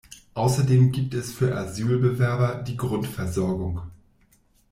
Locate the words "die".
2.63-2.75